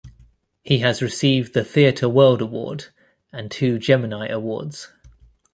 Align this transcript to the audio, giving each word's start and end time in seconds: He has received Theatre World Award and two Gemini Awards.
He 0.63 0.79
has 0.79 1.03
received 1.03 1.53
Theatre 1.53 2.09
World 2.09 2.41
Award 2.41 2.87
and 3.31 3.51
two 3.51 3.77
Gemini 3.77 4.29
Awards. 4.29 4.87